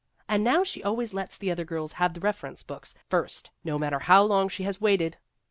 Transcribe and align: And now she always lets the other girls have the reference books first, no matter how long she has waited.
And 0.27 0.43
now 0.43 0.63
she 0.63 0.81
always 0.81 1.13
lets 1.13 1.37
the 1.37 1.51
other 1.51 1.63
girls 1.63 1.93
have 1.93 2.15
the 2.15 2.19
reference 2.19 2.63
books 2.63 2.95
first, 3.07 3.51
no 3.63 3.77
matter 3.77 3.99
how 3.99 4.23
long 4.23 4.49
she 4.49 4.63
has 4.63 4.81
waited. 4.81 5.17